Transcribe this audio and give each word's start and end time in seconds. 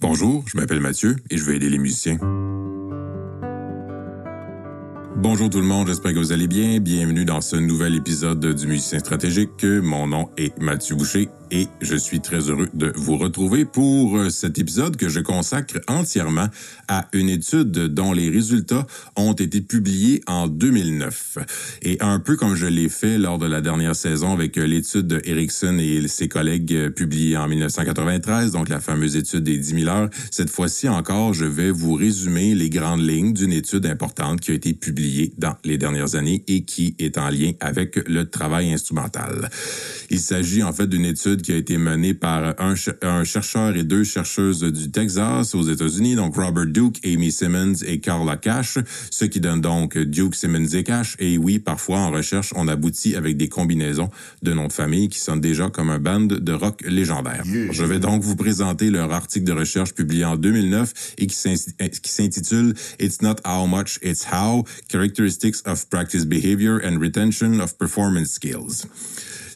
Bonjour, 0.00 0.44
je 0.46 0.56
m'appelle 0.56 0.80
Mathieu 0.80 1.16
et 1.28 1.36
je 1.36 1.44
vais 1.44 1.56
aider 1.56 1.68
les 1.68 1.78
musiciens. 1.78 2.16
Bonjour 5.16 5.50
tout 5.50 5.60
le 5.60 5.66
monde, 5.66 5.88
j'espère 5.88 6.14
que 6.14 6.18
vous 6.18 6.32
allez 6.32 6.46
bien. 6.46 6.80
Bienvenue 6.80 7.26
dans 7.26 7.42
ce 7.42 7.56
nouvel 7.56 7.96
épisode 7.96 8.54
du 8.54 8.66
Musicien 8.66 8.98
Stratégique. 8.98 9.62
Mon 9.62 10.06
nom 10.06 10.30
est 10.38 10.58
Mathieu 10.58 10.96
Boucher 10.96 11.28
et 11.50 11.68
je 11.80 11.96
suis 11.96 12.20
très 12.20 12.48
heureux 12.48 12.68
de 12.74 12.92
vous 12.96 13.16
retrouver 13.16 13.64
pour 13.64 14.16
euh, 14.16 14.30
cet 14.30 14.58
épisode 14.58 14.96
que 14.96 15.08
je 15.08 15.20
consacre 15.20 15.80
entièrement 15.88 16.48
à 16.88 17.08
une 17.12 17.28
étude 17.28 17.70
dont 17.70 18.12
les 18.12 18.30
résultats 18.30 18.86
ont 19.16 19.32
été 19.32 19.60
publiés 19.60 20.22
en 20.26 20.46
2009. 20.46 21.38
Et 21.82 21.98
un 22.00 22.20
peu 22.20 22.36
comme 22.36 22.54
je 22.54 22.66
l'ai 22.66 22.88
fait 22.88 23.18
lors 23.18 23.38
de 23.38 23.46
la 23.46 23.60
dernière 23.60 23.96
saison 23.96 24.32
avec 24.32 24.58
euh, 24.58 24.66
l'étude 24.66 25.06
de 25.06 25.20
et 25.30 26.08
ses 26.08 26.28
collègues 26.28 26.74
euh, 26.74 26.90
publiée 26.90 27.36
en 27.36 27.48
1993, 27.48 28.52
donc 28.52 28.68
la 28.68 28.80
fameuse 28.80 29.16
étude 29.16 29.44
des 29.44 29.58
10 29.58 29.84
000 29.84 29.88
heures, 29.88 30.10
cette 30.30 30.50
fois-ci 30.50 30.88
encore, 30.88 31.34
je 31.34 31.44
vais 31.44 31.70
vous 31.70 31.94
résumer 31.94 32.54
les 32.54 32.70
grandes 32.70 33.06
lignes 33.06 33.32
d'une 33.32 33.52
étude 33.52 33.86
importante 33.86 34.40
qui 34.40 34.52
a 34.52 34.54
été 34.54 34.74
publiée 34.74 35.32
dans 35.38 35.56
les 35.64 35.78
dernières 35.78 36.14
années 36.14 36.42
et 36.46 36.62
qui 36.62 36.94
est 36.98 37.18
en 37.18 37.28
lien 37.30 37.52
avec 37.60 37.96
le 38.08 38.28
travail 38.28 38.72
instrumental. 38.72 39.50
Il 40.10 40.20
s'agit 40.20 40.62
en 40.62 40.72
fait 40.72 40.86
d'une 40.86 41.04
étude 41.04 41.39
qui 41.42 41.52
a 41.52 41.56
été 41.56 41.78
menée 41.78 42.14
par 42.14 42.54
un, 42.58 42.74
un, 43.02 43.24
chercheur 43.24 43.76
et 43.76 43.82
deux 43.82 44.04
chercheuses 44.04 44.62
du 44.62 44.90
Texas 44.90 45.54
aux 45.54 45.62
États-Unis, 45.62 46.14
donc 46.14 46.36
Robert 46.36 46.66
Duke, 46.66 46.98
Amy 47.04 47.32
Simmons 47.32 47.74
et 47.86 48.00
Carla 48.00 48.36
Cash, 48.36 48.78
ce 49.10 49.24
qui 49.24 49.40
donne 49.40 49.60
donc 49.60 49.96
Duke, 49.98 50.34
Simmons 50.34 50.68
et 50.74 50.84
Cash. 50.84 51.16
Et 51.18 51.38
oui, 51.38 51.58
parfois 51.58 51.98
en 51.98 52.10
recherche, 52.10 52.52
on 52.56 52.68
aboutit 52.68 53.16
avec 53.16 53.36
des 53.36 53.48
combinaisons 53.48 54.10
de 54.42 54.52
noms 54.52 54.68
de 54.68 54.72
famille 54.72 55.08
qui 55.08 55.18
sonnent 55.18 55.40
déjà 55.40 55.68
comme 55.70 55.90
un 55.90 55.98
band 55.98 56.20
de 56.20 56.52
rock 56.52 56.82
légendaire. 56.86 57.44
Je 57.70 57.84
vais 57.84 57.98
donc 57.98 58.22
vous 58.22 58.36
présenter 58.36 58.90
leur 58.90 59.12
article 59.12 59.44
de 59.46 59.52
recherche 59.52 59.94
publié 59.94 60.24
en 60.24 60.36
2009 60.36 61.14
et 61.18 61.26
qui 61.26 61.36
s'intitule 61.36 62.74
It's 62.98 63.22
not 63.22 63.36
how 63.44 63.66
much, 63.66 63.98
it's 64.02 64.26
how, 64.32 64.64
characteristics 64.88 65.56
of 65.66 65.88
practice 65.88 66.24
behavior 66.24 66.80
and 66.84 66.98
retention 67.00 67.60
of 67.60 67.76
performance 67.78 68.32
skills. 68.32 68.86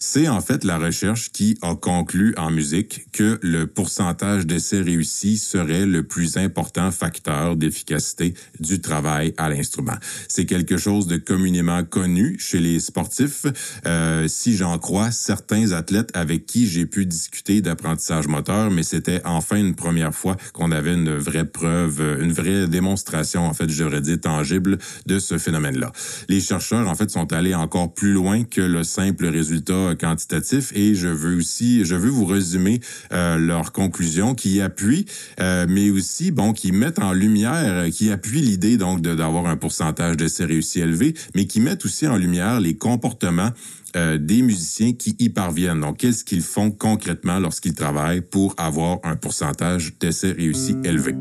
C'est 0.07 0.29
en 0.29 0.43
fait 0.43 0.65
la 0.65 0.77
recherche 0.77 1.33
qui 1.33 1.57
a 1.63 1.75
conclu 1.75 2.35
en 2.37 2.51
musique 2.51 3.07
que 3.11 3.39
le 3.41 3.67
pourcentage 3.67 4.45
d'essais 4.47 4.83
réussis 4.83 5.39
serait 5.39 5.87
le 5.87 6.03
plus 6.03 6.37
important 6.37 6.91
facteur 6.91 7.57
d'efficacité 7.57 8.35
du 8.61 8.83
travail 8.83 9.33
à 9.39 9.49
l'instrument. 9.49 9.97
C'est 10.29 10.45
quelque 10.45 10.77
chose 10.77 11.07
de 11.07 11.17
communément 11.17 11.85
connu 11.85 12.37
chez 12.39 12.61
les 12.61 12.81
sportifs. 12.81 13.47
Euh, 13.87 14.29
si 14.29 14.59
j'en 14.59 14.79
crois 14.79 15.11
certains 15.11 15.73
athlètes 15.73 16.11
avec 16.13 16.45
qui 16.45 16.67
j'ai 16.67 16.85
pu 16.85 17.07
discuter 17.07 17.63
d'apprentissage 17.63 18.29
moteur, 18.29 18.71
mais 18.71 18.83
c'était 18.83 19.23
enfin 19.25 19.57
une 19.57 19.75
première 19.75 20.15
fois 20.15 20.37
qu'on 20.53 20.71
avait 20.71 20.93
une 20.93 21.17
vraie 21.17 21.47
preuve, 21.47 22.19
une 22.21 22.33
vraie 22.33 22.69
démonstration, 22.69 23.47
en 23.47 23.55
fait, 23.55 23.71
j'aurais 23.71 24.03
dit 24.03 24.19
tangible 24.19 24.77
de 25.07 25.19
ce 25.19 25.39
phénomène-là. 25.39 25.93
Les 26.29 26.43
chercheurs, 26.43 26.91
en 26.91 26.95
fait, 26.95 27.11
sont 27.11 27.33
allés 27.33 27.55
encore 27.55 27.95
plus 27.95 28.13
loin 28.13 28.45
que 28.45 28.61
le 28.61 28.85
simple 28.85 29.29
résultat 29.29 29.94
quantitatif 29.95 30.73
et 30.75 30.95
je 30.95 31.09
veux 31.09 31.37
aussi, 31.37 31.85
je 31.85 31.95
veux 31.95 32.11
vous 32.11 32.27
résumer 32.27 32.81
euh, 33.13 33.37
leurs 33.37 33.73
conclusions 33.73 34.35
qui 34.35 34.61
appuient, 34.61 35.07
euh, 35.41 35.67
mais 35.69 35.91
aussi, 35.91 36.31
bon, 36.31 36.53
qui 36.53 36.73
mettent 36.73 36.99
en 36.99 37.13
lumière, 37.13 37.91
qui 37.91 38.11
appuient 38.11 38.41
l'idée 38.41 38.77
donc 38.77 39.01
d'avoir 39.01 39.47
un 39.47 39.57
pourcentage 39.57 40.17
d'essais 40.17 40.45
réussis 40.45 40.81
élevé, 40.81 41.15
mais 41.35 41.47
qui 41.47 41.61
mettent 41.61 41.85
aussi 41.85 42.07
en 42.07 42.17
lumière 42.17 42.61
les 42.61 42.77
comportements 42.77 43.51
euh, 43.97 44.19
des 44.19 44.43
musiciens 44.43 44.93
qui 44.93 45.15
y 45.21 45.29
parviennent. 45.29 45.81
Donc, 45.81 45.99
qu'est-ce 45.99 46.25
qu'ils 46.25 46.43
font 46.43 46.73
concrètement 46.73 47.39
lorsqu'ils 47.39 47.75
travaillent 47.75 48.23
pour 48.23 48.55
avoir 48.59 48.99
un 49.05 49.15
pourcentage 49.15 49.95
d'essais 50.01 50.33
réussis 50.33 50.77
élevé? 50.85 51.15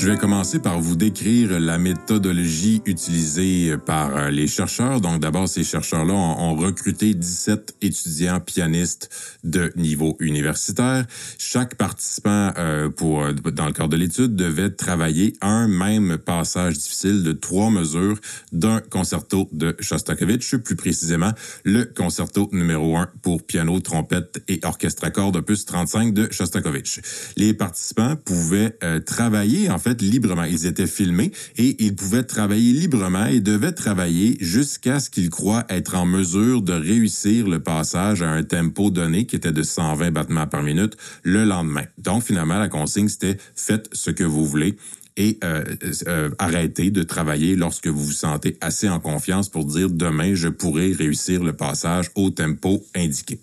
Je 0.00 0.06
vais 0.06 0.16
commencer 0.16 0.60
par 0.60 0.80
vous 0.80 0.96
décrire 0.96 1.60
la 1.60 1.76
méthodologie 1.76 2.80
utilisée 2.86 3.76
par 3.76 4.16
euh, 4.16 4.30
les 4.30 4.46
chercheurs. 4.46 5.02
Donc 5.02 5.20
d'abord, 5.20 5.46
ces 5.46 5.62
chercheurs-là 5.62 6.14
ont, 6.14 6.54
recruté 6.54 7.12
17 7.12 7.74
étudiants 7.82 8.40
pianistes 8.40 9.10
de 9.44 9.70
niveau 9.76 10.16
universitaire. 10.18 11.04
Chaque 11.38 11.74
participant 11.74 12.50
euh, 12.56 12.88
pour 12.88 13.24
euh, 13.24 13.32
dans 13.32 13.66
le 13.66 13.72
cadre 13.72 13.90
de 13.90 13.98
l'étude 13.98 14.34
devait 14.34 14.70
travailler 14.70 15.34
un 15.42 15.68
même 15.68 16.16
passage 16.16 16.78
difficile 16.78 17.22
de 17.22 17.32
trois 17.32 17.68
mesures 17.68 18.18
d'un 18.52 18.80
concerto 18.80 19.50
de 19.52 19.76
Shostakovich, 19.80 20.56
plus 20.56 20.76
précisément 20.76 21.32
le 21.64 21.84
concerto 21.84 22.48
numéro 22.52 22.96
1 22.96 23.10
pour 23.20 23.42
piano, 23.44 23.78
trompette 23.80 24.42
et 24.48 24.60
orchestre 24.62 25.04
à 25.04 25.10
cordes 25.10 25.36
opus 25.36 25.66
35 25.66 26.14
de 26.14 26.32
Shostakovich. 26.32 27.02
Les 27.36 27.52
participants 27.52 28.16
pouvaient 28.16 28.78
travailler 29.04 29.68
en 29.68 29.78
fait 29.78 29.89
librement. 30.00 30.44
Ils 30.44 30.66
étaient 30.66 30.86
filmés 30.86 31.32
et 31.56 31.76
ils 31.84 31.94
pouvaient 31.94 32.22
travailler 32.22 32.72
librement 32.72 33.26
et 33.26 33.40
devaient 33.40 33.72
travailler 33.72 34.36
jusqu'à 34.40 35.00
ce 35.00 35.10
qu'ils 35.10 35.30
croient 35.30 35.64
être 35.68 35.96
en 35.96 36.06
mesure 36.06 36.62
de 36.62 36.72
réussir 36.72 37.48
le 37.48 37.60
passage 37.60 38.22
à 38.22 38.30
un 38.30 38.42
tempo 38.42 38.90
donné 38.90 39.26
qui 39.26 39.36
était 39.36 39.52
de 39.52 39.62
120 39.62 40.10
battements 40.10 40.46
par 40.46 40.62
minute 40.62 40.96
le 41.22 41.44
lendemain. 41.44 41.84
Donc 41.98 42.22
finalement, 42.22 42.58
la 42.58 42.68
consigne, 42.68 43.08
c'était 43.08 43.36
faites 43.54 43.88
ce 43.92 44.10
que 44.10 44.24
vous 44.24 44.44
voulez 44.44 44.76
et 45.16 45.38
euh, 45.44 45.64
euh, 46.06 46.30
arrêtez 46.38 46.90
de 46.90 47.02
travailler 47.02 47.56
lorsque 47.56 47.86
vous 47.86 48.04
vous 48.04 48.12
sentez 48.12 48.56
assez 48.60 48.88
en 48.88 49.00
confiance 49.00 49.48
pour 49.48 49.64
dire 49.64 49.90
demain 49.90 50.34
je 50.34 50.48
pourrai 50.48 50.92
réussir 50.92 51.42
le 51.42 51.52
passage 51.52 52.10
au 52.14 52.30
tempo 52.30 52.84
indiqué. 52.94 53.40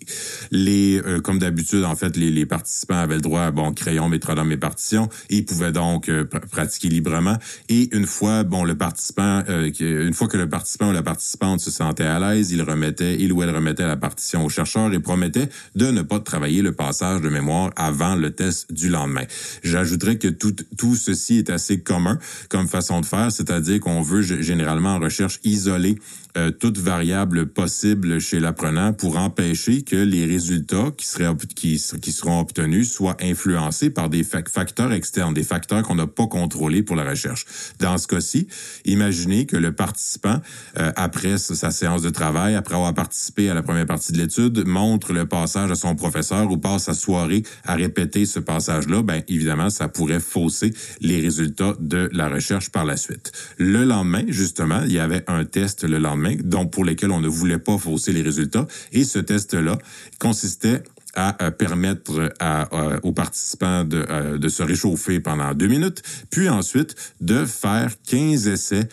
Les 0.50 1.00
euh, 1.04 1.20
comme 1.20 1.38
d'habitude 1.38 1.84
en 1.84 1.96
fait 1.96 2.16
les, 2.16 2.30
les, 2.30 2.46
participants 2.46 2.98
avaient 2.98 3.16
le 3.16 3.20
droit 3.20 3.42
à 3.42 3.50
bon 3.50 3.72
crayon, 3.72 4.08
métronome 4.08 4.52
et 4.52 4.56
partition 4.56 5.08
ils 5.30 5.44
pouvaient 5.44 5.72
donc 5.72 6.08
euh, 6.08 6.24
pratiquer 6.24 6.88
librement 6.88 7.36
et 7.68 7.94
une 7.94 8.06
fois 8.06 8.44
bon 8.44 8.64
le 8.64 8.76
participant 8.76 9.42
une 9.48 10.14
fois 10.14 10.28
que 10.28 10.36
le 10.36 10.48
participant 10.48 10.90
ou 10.90 10.92
la 10.92 11.02
participante 11.02 11.60
se 11.60 11.70
sentait 11.70 12.04
à 12.04 12.18
l'aise, 12.18 12.50
il 12.50 12.62
remettait 12.62 13.16
il 13.20 13.32
ou 13.32 13.42
elle 13.42 13.54
remettait 13.54 13.86
la 13.86 13.96
partition 13.96 14.44
au 14.44 14.48
chercheur 14.48 14.92
et 14.92 14.98
promettait 14.98 15.48
de 15.74 15.86
ne 15.86 16.02
pas 16.02 16.20
travailler 16.20 16.62
le 16.62 16.72
passage 16.72 17.20
de 17.20 17.28
mémoire 17.28 17.70
avant 17.76 18.14
le 18.14 18.30
test 18.30 18.72
du 18.72 18.88
lendemain. 18.88 19.24
J'ajouterais 19.62 20.18
que 20.18 20.28
tout 20.28 20.54
tout 20.76 20.94
ceci 20.94 21.38
est 21.38 21.50
assez 21.58 21.80
commun 21.80 22.18
comme 22.48 22.68
façon 22.68 23.00
de 23.00 23.06
faire, 23.06 23.32
c'est-à-dire 23.32 23.80
qu'on 23.80 24.00
veut 24.00 24.22
généralement 24.22 24.94
en 24.94 25.00
recherche 25.00 25.40
isoler 25.42 25.98
euh, 26.36 26.52
toute 26.52 26.78
variable 26.78 27.46
possible 27.46 28.20
chez 28.20 28.38
l'apprenant 28.38 28.92
pour 28.92 29.16
empêcher 29.16 29.82
que 29.82 29.96
les 29.96 30.24
résultats 30.24 30.92
qui 30.96 31.06
seraient 31.06 31.34
qui, 31.56 31.82
qui 32.00 32.12
seront 32.12 32.38
obtenus 32.38 32.92
soient 32.92 33.16
influencés 33.20 33.90
par 33.90 34.08
des 34.08 34.22
facteurs 34.22 34.92
externes, 34.92 35.34
des 35.34 35.42
facteurs 35.42 35.82
qu'on 35.82 35.96
n'a 35.96 36.06
pas 36.06 36.28
contrôlés 36.28 36.82
pour 36.82 36.94
la 36.94 37.04
recherche. 37.04 37.44
Dans 37.80 37.98
ce 37.98 38.06
cas-ci, 38.06 38.46
imaginez 38.84 39.46
que 39.46 39.56
le 39.56 39.72
participant, 39.72 40.40
euh, 40.78 40.92
après 40.94 41.38
sa 41.38 41.70
séance 41.72 42.02
de 42.02 42.10
travail, 42.10 42.54
après 42.54 42.74
avoir 42.74 42.94
participé 42.94 43.50
à 43.50 43.54
la 43.54 43.62
première 43.62 43.86
partie 43.86 44.12
de 44.12 44.18
l'étude, 44.18 44.64
montre 44.66 45.12
le 45.12 45.26
passage 45.26 45.72
à 45.72 45.74
son 45.76 45.96
professeur 45.96 46.50
ou 46.52 46.56
passe 46.58 46.84
sa 46.84 46.94
soirée 46.94 47.42
à 47.64 47.74
répéter 47.74 48.26
ce 48.26 48.38
passage-là. 48.38 49.02
Ben 49.02 49.22
évidemment, 49.26 49.70
ça 49.70 49.88
pourrait 49.88 50.20
fausser 50.20 50.72
les 51.00 51.20
résultats 51.20 51.47
de 51.80 52.08
la 52.12 52.28
recherche 52.28 52.70
par 52.70 52.84
la 52.84 52.96
suite. 52.96 53.32
Le 53.58 53.84
lendemain, 53.84 54.24
justement, 54.28 54.82
il 54.84 54.92
y 54.92 54.98
avait 54.98 55.24
un 55.28 55.44
test 55.44 55.84
le 55.84 55.98
lendemain 55.98 56.36
donc 56.42 56.72
pour 56.72 56.84
lesquels 56.84 57.10
on 57.10 57.20
ne 57.20 57.28
voulait 57.28 57.58
pas 57.58 57.78
fausser 57.78 58.12
les 58.12 58.22
résultats. 58.22 58.66
Et 58.92 59.04
ce 59.04 59.18
test-là 59.18 59.78
consistait 60.18 60.82
à 61.18 61.36
euh, 61.42 61.50
permettre 61.50 62.32
à, 62.38 62.72
euh, 62.72 63.00
aux 63.02 63.12
participants 63.12 63.84
de, 63.84 64.06
euh, 64.08 64.48
se 64.48 64.62
réchauffer 64.62 65.18
pendant 65.18 65.52
deux 65.52 65.66
minutes, 65.66 66.00
puis 66.30 66.48
ensuite 66.48 66.94
de 67.20 67.44
faire 67.44 67.90
15 68.06 68.46
essais 68.46 68.88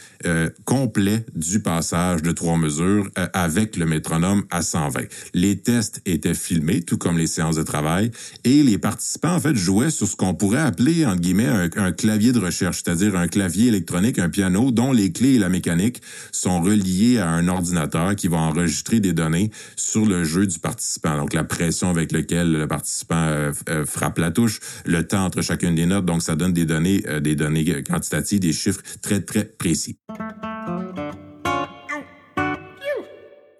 complets 0.65 1.23
du 1.35 1.59
passage 1.59 2.23
de 2.23 2.31
trois 2.31 2.57
mesures 2.57 3.07
avec 3.33 3.77
le 3.77 3.85
métronome 3.85 4.43
à 4.49 4.63
120. 4.63 5.01
Les 5.33 5.57
tests 5.57 6.01
étaient 6.05 6.33
filmés, 6.33 6.81
tout 6.81 6.97
comme 6.97 7.17
les 7.17 7.27
séances 7.27 7.55
de 7.55 7.63
travail, 7.63 8.11
et 8.43 8.63
les 8.63 8.77
participants 8.77 9.35
en 9.35 9.39
fait 9.39 9.55
jouaient 9.55 9.91
sur 9.91 10.07
ce 10.07 10.15
qu'on 10.15 10.33
pourrait 10.33 10.61
appeler 10.61 11.05
entre 11.05 11.21
guillemets 11.21 11.45
un, 11.45 11.69
un 11.77 11.91
clavier 11.91 12.31
de 12.31 12.39
recherche, 12.39 12.81
c'est-à-dire 12.83 13.15
un 13.15 13.27
clavier 13.27 13.67
électronique, 13.67 14.17
un 14.17 14.29
piano 14.29 14.71
dont 14.71 14.91
les 14.91 15.11
clés 15.11 15.35
et 15.35 15.39
la 15.39 15.49
mécanique 15.49 16.01
sont 16.31 16.61
reliées 16.61 17.19
à 17.19 17.29
un 17.29 17.47
ordinateur 17.47 18.15
qui 18.15 18.27
va 18.27 18.37
enregistrer 18.37 18.99
des 18.99 19.13
données 19.13 19.51
sur 19.75 20.05
le 20.05 20.23
jeu 20.23 20.47
du 20.47 20.59
participant. 20.59 21.17
Donc 21.17 21.33
la 21.33 21.43
pression 21.43 21.89
avec 21.89 22.11
lequel 22.15 22.51
le 22.51 22.67
participant 22.67 23.27
euh, 23.27 23.51
euh, 23.69 23.85
frappe 23.85 24.17
la 24.17 24.31
touche, 24.31 24.59
le 24.85 25.05
temps 25.07 25.25
entre 25.25 25.41
chacune 25.41 25.75
des 25.75 25.85
notes. 25.85 26.05
Donc, 26.05 26.21
ça 26.21 26.35
donne 26.35 26.53
des 26.53 26.65
données, 26.65 27.03
euh, 27.07 27.19
des 27.19 27.35
données 27.35 27.83
quantitatives, 27.83 28.39
des 28.39 28.53
chiffres 28.53 28.81
très, 29.01 29.21
très 29.21 29.45
précis. 29.45 29.97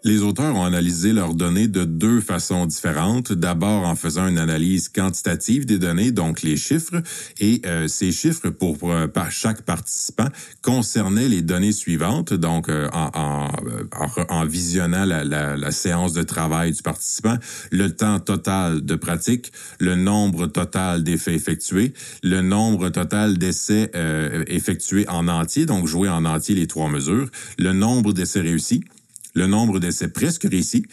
Les 0.06 0.22
auteurs 0.22 0.56
ont 0.56 0.66
analysé 0.66 1.14
leurs 1.14 1.34
données 1.34 1.68
de 1.68 1.84
deux 1.84 2.22
façons 2.22 2.68
différentes. 2.68 3.34
D'abord 3.34 3.88
en 3.88 3.96
faisant 3.96 4.28
une 4.28 4.38
analyse 4.38 4.88
quantitative 4.88 5.66
des 5.66 5.80
données, 5.80 6.12
donc 6.12 6.44
les 6.44 6.58
chiffres, 6.58 7.02
et 7.40 7.64
euh, 7.66 7.88
ces 7.88 8.12
chiffres 8.12 8.52
pour, 8.52 8.78
euh, 8.92 9.08
chaque 9.32 9.64
participant 9.64 10.28
concernaient 10.62 11.28
les 11.28 11.42
données 11.42 11.72
suivantes. 11.72 12.36
Donc 12.36 12.70
euh, 12.70 12.88
en, 12.94 13.10
en, 13.16 14.08
en, 14.30 14.46
visionnant 14.46 15.06
la, 15.06 15.24
la, 15.24 15.58
la, 15.58 15.72
séance 15.72 16.14
de 16.14 16.22
travail 16.22 16.74
du 16.74 16.84
participant, 16.84 17.38
le 17.72 17.90
temps 17.90 18.20
total 18.20 18.86
de 18.86 18.94
pratique, 18.94 19.52
le 19.80 19.96
nombre 19.96 20.46
total 20.46 21.04
d'effets 21.04 21.34
effectués, 21.34 21.96
le 22.22 22.42
nombre 22.42 22.90
total 22.90 23.40
d'essais 23.40 23.90
effectués 24.46 25.10
en 25.10 25.28
entier, 25.28 25.66
donc 25.66 25.88
jouer 25.88 26.10
en 26.10 26.26
entier 26.26 26.54
les 26.54 26.68
trois 26.68 26.90
mesures, 26.90 27.28
le 27.58 27.74
nombre 27.74 28.14
d'essais 28.14 28.42
réussis 28.42 28.84
le 29.36 29.48
nombre 29.48 29.80
d'essais 29.80 30.08
presque 30.08 30.48
réussis 30.50 30.86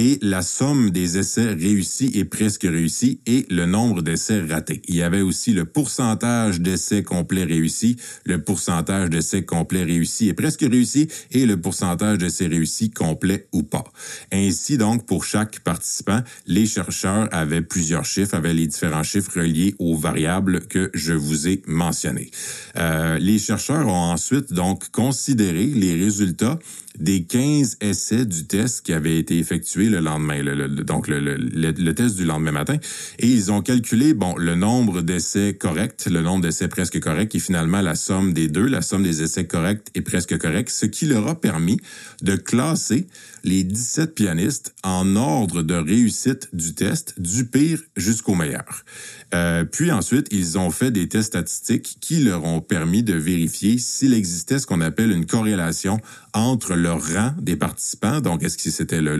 et 0.00 0.18
la 0.22 0.40
somme 0.40 0.88
des 0.88 1.18
essais 1.18 1.52
réussis 1.52 2.10
et 2.14 2.24
presque 2.24 2.62
réussis 2.62 3.20
et 3.26 3.44
le 3.50 3.66
nombre 3.66 4.00
d'essais 4.00 4.40
ratés. 4.40 4.80
Il 4.88 4.94
y 4.94 5.02
avait 5.02 5.20
aussi 5.20 5.52
le 5.52 5.66
pourcentage 5.66 6.58
d'essais 6.58 7.02
complets 7.02 7.44
réussis, 7.44 7.96
le 8.24 8.42
pourcentage 8.42 9.10
d'essais 9.10 9.42
complets 9.42 9.84
réussis 9.84 10.30
et 10.30 10.32
presque 10.32 10.62
réussis 10.62 11.08
et 11.32 11.44
le 11.44 11.60
pourcentage 11.60 12.16
d'essais 12.16 12.46
réussis 12.46 12.90
complets 12.90 13.46
ou 13.52 13.62
pas. 13.62 13.84
Ainsi 14.32 14.78
donc, 14.78 15.04
pour 15.04 15.22
chaque 15.22 15.60
participant, 15.60 16.20
les 16.46 16.64
chercheurs 16.64 17.28
avaient 17.30 17.60
plusieurs 17.60 18.06
chiffres, 18.06 18.34
avaient 18.34 18.54
les 18.54 18.68
différents 18.68 19.02
chiffres 19.02 19.38
reliés 19.38 19.74
aux 19.78 19.96
variables 19.98 20.60
que 20.66 20.90
je 20.94 21.12
vous 21.12 21.46
ai 21.46 21.60
mentionnées. 21.66 22.30
Euh, 22.76 23.18
les 23.18 23.38
chercheurs 23.38 23.86
ont 23.86 24.12
ensuite 24.12 24.54
donc 24.54 24.90
considéré 24.92 25.66
les 25.66 25.94
résultats 25.94 26.58
des 26.98 27.22
15 27.22 27.76
essais 27.80 28.24
du 28.24 28.46
test 28.46 28.84
qui 28.84 28.92
avaient 28.92 29.18
été 29.18 29.38
effectués 29.38 29.89
le 29.90 30.00
lendemain, 30.00 30.42
le, 30.42 30.68
donc 30.68 31.08
le, 31.08 31.92
test 31.92 32.16
du 32.16 32.24
lendemain 32.24 32.52
matin, 32.52 32.76
et 33.18 33.26
ils 33.26 33.52
ont 33.52 33.62
calculé 33.62 34.14
bon 34.14 34.36
le 34.36 34.54
nombre 34.54 35.02
d'essais 35.02 35.54
corrects, 35.54 36.06
le 36.10 36.22
nombre 36.22 36.42
d'essais 36.42 36.68
presque 36.68 37.00
corrects, 37.00 37.34
et 37.34 37.38
finalement 37.38 37.80
la 37.80 37.94
somme 37.94 38.32
des 38.32 38.48
deux, 38.48 38.66
la 38.66 38.82
somme 38.82 39.02
des 39.02 39.22
essais 39.22 39.46
corrects 39.46 39.88
et 39.94 40.00
presque 40.00 40.38
corrects, 40.38 40.70
ce 40.70 40.86
qui 40.86 41.06
leur 41.06 41.28
a 41.28 41.40
permis 41.40 41.78
de 42.22 42.36
classer 42.36 43.06
les 43.44 43.64
17 43.64 44.14
pianistes 44.14 44.74
en 44.82 45.16
ordre 45.16 45.62
de 45.62 45.74
réussite 45.74 46.48
du 46.52 46.74
test, 46.74 47.14
du 47.18 47.46
pire 47.46 47.80
jusqu'au 47.96 48.34
meilleur. 48.34 48.84
Euh, 49.32 49.64
puis 49.64 49.92
ensuite, 49.92 50.26
ils 50.30 50.58
ont 50.58 50.70
fait 50.70 50.90
des 50.90 51.08
tests 51.08 51.28
statistiques 51.28 51.98
qui 52.00 52.22
leur 52.22 52.44
ont 52.44 52.60
permis 52.60 53.02
de 53.02 53.14
vérifier 53.14 53.78
s'il 53.78 54.12
existait 54.12 54.58
ce 54.58 54.66
qu'on 54.66 54.80
appelle 54.80 55.12
une 55.12 55.26
corrélation 55.26 56.00
entre 56.34 56.74
le 56.74 56.92
rang 56.92 57.34
des 57.40 57.56
participants, 57.56 58.20
donc 58.20 58.42
est-ce 58.42 58.56
que 58.56 58.70
c'était 58.70 59.00
le, 59.00 59.16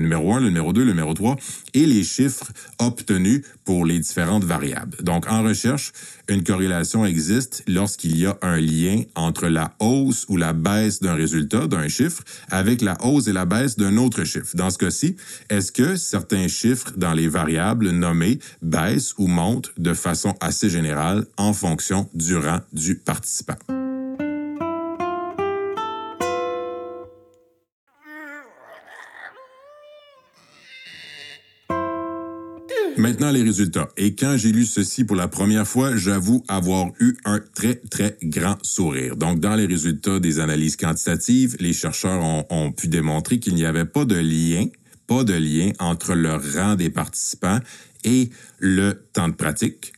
numéro 0.00 0.34
1, 0.34 0.40
le 0.40 0.46
numéro 0.46 0.72
2, 0.72 0.84
le 0.84 0.90
numéro 0.90 1.14
3, 1.14 1.36
et 1.74 1.86
les 1.86 2.04
chiffres 2.04 2.50
obtenus 2.78 3.42
pour 3.64 3.86
les 3.86 3.98
différentes 3.98 4.44
variables. 4.44 4.96
Donc 5.02 5.30
en 5.30 5.42
recherche, 5.42 5.92
une 6.28 6.42
corrélation 6.42 7.04
existe 7.04 7.62
lorsqu'il 7.66 8.16
y 8.16 8.26
a 8.26 8.36
un 8.42 8.58
lien 8.58 9.02
entre 9.14 9.48
la 9.48 9.74
hausse 9.80 10.26
ou 10.28 10.36
la 10.36 10.52
baisse 10.52 11.00
d'un 11.00 11.14
résultat, 11.14 11.66
d'un 11.66 11.88
chiffre, 11.88 12.22
avec 12.50 12.82
la 12.82 12.96
hausse 13.04 13.28
et 13.28 13.32
la 13.32 13.44
baisse 13.46 13.76
d'un 13.76 13.96
autre 13.96 14.24
chiffre. 14.24 14.54
Dans 14.54 14.70
ce 14.70 14.78
cas-ci, 14.78 15.16
est-ce 15.48 15.72
que 15.72 15.96
certains 15.96 16.48
chiffres 16.48 16.92
dans 16.96 17.12
les 17.12 17.28
variables 17.28 17.90
nommées 17.90 18.38
baissent 18.62 19.14
ou 19.18 19.26
montent 19.26 19.72
de 19.78 19.94
façon 19.94 20.34
assez 20.40 20.70
générale 20.70 21.26
en 21.36 21.52
fonction 21.52 22.08
du 22.14 22.36
rang 22.36 22.60
du 22.72 22.96
participant? 22.96 23.79
Maintenant, 33.00 33.30
les 33.30 33.42
résultats. 33.42 33.88
Et 33.96 34.14
quand 34.14 34.36
j'ai 34.36 34.52
lu 34.52 34.66
ceci 34.66 35.04
pour 35.04 35.16
la 35.16 35.26
première 35.26 35.66
fois, 35.66 35.96
j'avoue 35.96 36.44
avoir 36.48 36.88
eu 37.00 37.16
un 37.24 37.40
très, 37.54 37.76
très 37.76 38.18
grand 38.22 38.58
sourire. 38.62 39.16
Donc, 39.16 39.40
dans 39.40 39.54
les 39.54 39.64
résultats 39.64 40.20
des 40.20 40.38
analyses 40.38 40.76
quantitatives, 40.76 41.56
les 41.60 41.72
chercheurs 41.72 42.22
ont, 42.22 42.44
ont 42.50 42.72
pu 42.72 42.88
démontrer 42.88 43.38
qu'il 43.38 43.54
n'y 43.54 43.64
avait 43.64 43.86
pas 43.86 44.04
de 44.04 44.16
lien, 44.16 44.66
pas 45.06 45.24
de 45.24 45.32
lien 45.32 45.72
entre 45.78 46.12
le 46.12 46.34
rang 46.34 46.74
des 46.74 46.90
participants 46.90 47.60
et 48.04 48.28
le 48.58 48.92
temps 49.14 49.28
de 49.28 49.34
pratique, 49.34 49.94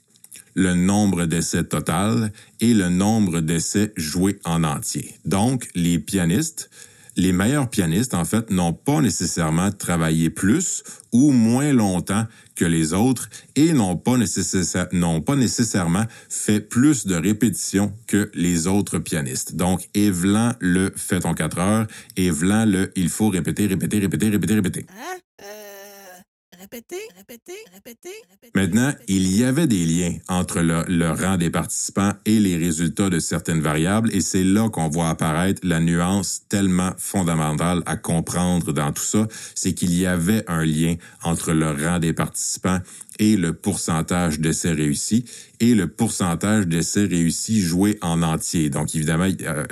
le 0.54 0.74
nombre 0.74 1.24
d'essais 1.26 1.64
total 1.64 2.32
et 2.60 2.72
le 2.72 2.88
nombre 2.88 3.40
d'essais 3.40 3.92
joués 3.96 4.38
en 4.44 4.62
entier. 4.62 5.16
Donc, 5.24 5.68
les 5.74 5.98
pianistes, 5.98 6.70
les 7.16 7.32
meilleurs 7.32 7.68
pianistes, 7.68 8.14
en 8.14 8.24
fait, 8.24 8.50
n'ont 8.50 8.72
pas 8.72 9.00
nécessairement 9.00 9.70
travaillé 9.70 10.30
plus 10.30 10.82
ou 11.12 11.30
moins 11.30 11.72
longtemps 11.72 12.26
que 12.56 12.64
les 12.64 12.92
autres 12.92 13.28
et 13.56 13.72
n'ont 13.72 13.96
pas, 13.96 14.16
nécessairement 14.16 16.04
fait 16.28 16.60
plus 16.60 17.06
de 17.06 17.14
répétitions 17.14 17.92
que 18.06 18.30
les 18.34 18.66
autres 18.66 18.98
pianistes. 18.98 19.56
Donc, 19.56 19.88
Evelyn 19.94 20.54
le 20.60 20.92
fait 20.96 21.26
en 21.26 21.34
quatre 21.34 21.58
heures, 21.58 21.86
Evelyn 22.16 22.66
le 22.66 22.92
il 22.96 23.08
faut 23.08 23.28
répéter, 23.28 23.66
répéter, 23.66 23.98
répéter, 23.98 24.28
répéter, 24.28 24.54
répéter. 24.54 24.86
Hein? 24.90 25.18
Répétez, 26.62 26.94
répétez, 27.16 27.58
répétez, 27.74 28.14
Maintenant, 28.54 28.92
il 29.08 29.36
y 29.36 29.42
avait 29.42 29.66
des 29.66 29.84
liens 29.84 30.14
entre 30.28 30.60
le, 30.60 31.10
rang 31.10 31.36
des 31.36 31.50
participants 31.50 32.12
et 32.24 32.38
les 32.38 32.56
résultats 32.56 33.10
de 33.10 33.18
certaines 33.18 33.60
variables, 33.60 34.14
et 34.14 34.20
c'est 34.20 34.44
là 34.44 34.68
qu'on 34.68 34.88
voit 34.88 35.08
apparaître 35.08 35.60
la 35.64 35.80
nuance 35.80 36.42
tellement 36.48 36.92
fondamentale 36.98 37.82
à 37.84 37.96
comprendre 37.96 38.72
dans 38.72 38.92
tout 38.92 39.02
ça, 39.02 39.26
c'est 39.56 39.74
qu'il 39.74 39.92
y 39.92 40.06
avait 40.06 40.44
un 40.48 40.64
lien 40.64 40.94
entre 41.24 41.52
le 41.52 41.72
rang 41.72 41.98
des 41.98 42.12
participants 42.12 42.78
et 43.22 43.36
le 43.36 43.52
pourcentage 43.52 44.40
d'essais 44.40 44.72
réussis 44.72 45.24
et 45.62 45.76
le 45.76 45.86
pourcentage 45.86 46.66
d'essais 46.66 47.04
réussis 47.04 47.60
joués 47.60 47.96
en 48.02 48.20
entier. 48.24 48.68
Donc, 48.68 48.96
évidemment, 48.96 49.28
euh, 49.42 49.64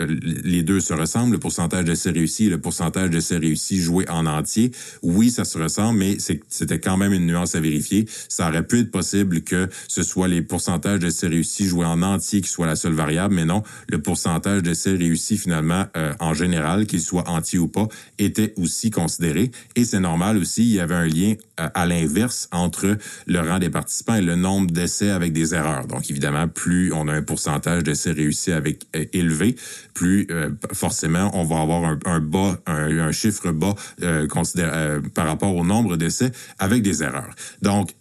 les 0.45 0.63
deux 0.63 0.79
se 0.79 0.95
ressemblent, 0.95 1.33
le 1.33 1.41
pourcentage 1.41 1.85
d'essais 1.85 2.13
réussis 2.13 2.47
et 2.47 2.49
le 2.49 2.61
pourcentage 2.61 3.11
d'essais 3.11 3.39
réussis 3.39 3.81
joués 3.81 4.09
en 4.09 4.25
entier. 4.27 4.71
Oui, 5.03 5.31
ça 5.31 5.45
se 5.45 5.59
ressemble, 5.59 5.99
mais 5.99 6.19
c'était 6.49 6.79
quand 6.79 6.97
même 6.97 7.13
une 7.13 7.27
nuance 7.27 7.57
à 7.57 7.61
vérifier. 7.61 8.07
Ça 8.29 8.49
aurait 8.49 8.65
pu 8.65 8.79
être 8.79 8.93
possible 8.93 9.41
que 9.41 9.69
ce 9.89 10.05
soit 10.05 10.29
les 10.29 10.43
pourcentages 10.43 11.01
d'essais 11.01 11.27
réussis 11.27 11.67
joués 11.67 11.87
en 11.87 12.03
entier 12.03 12.41
qui 12.41 12.49
soient 12.49 12.69
la 12.69 12.77
seule 12.77 12.93
variable, 12.93 13.35
mais 13.35 13.45
non, 13.45 13.65
le 13.89 14.01
pourcentage 14.01 14.63
d'essais 14.63 14.95
réussis, 14.95 15.39
finalement, 15.39 15.87
euh, 15.97 16.13
en 16.21 16.35
général, 16.35 16.87
qu'il 16.87 17.01
soit 17.01 17.29
entier 17.29 17.59
ou 17.59 17.67
pas, 17.67 17.89
était 18.21 18.55
aussi 18.57 18.93
considéré. 18.93 19.51
Et 19.75 19.85
c'est 19.85 19.99
normal 19.99 20.39
aussi, 20.39 20.63
il 20.63 20.75
y 20.75 20.79
avait 20.79 20.95
un 20.95 21.07
lien 21.09 21.35
euh, 21.59 21.69
à 21.75 21.85
l'inverse 21.85 22.49
entre 22.53 22.97
le 23.27 23.40
rang 23.43 23.59
des 23.59 23.71
participants 23.71 24.15
et 24.15 24.23
le 24.23 24.37
nombre 24.37 24.71
d'essais 24.71 25.11
avec 25.11 25.33
des 25.33 25.55
erreurs. 25.55 25.87
Donc, 25.87 26.11
évidemment, 26.11 26.49
plus 26.49 26.93
on 26.93 27.09
a 27.09 27.13
un 27.13 27.23
pourcentage 27.23 27.83
d'essais 27.83 28.13
réussis 28.13 28.53
avec 28.53 28.87
euh, 28.97 29.05
élevé, 29.13 29.57
plus 29.95 30.27
euh, 30.31 30.51
forcément 30.73 31.31
on 31.35 31.45
va 31.45 31.61
avoir 31.61 31.97
un, 32.05 32.21
bas, 32.21 32.59
un, 32.67 33.13
chiffre 33.13 33.51
bas 33.53 33.75
euh, 34.03 35.01
par 35.15 35.27
rapport 35.27 35.55
au 35.55 35.65
nombre 35.65 35.97
d'essais 35.97 36.33
avec 36.59 36.83
des 36.83 37.03
erreurs. 37.03 37.35
Donc, 37.63 37.95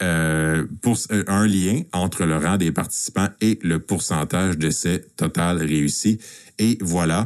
pour 0.82 0.98
un 1.28 1.48
lien 1.48 1.82
entre 1.94 2.26
le 2.26 2.38
rang 2.38 2.58
des 2.58 2.72
participants 2.72 3.30
et 3.42 3.60
le 3.64 3.80
pourcentage 3.80 4.58
d'essais 4.58 5.06
total 5.18 5.58
réussis. 5.58 6.20
Et 6.58 6.78
voilà. 6.82 7.26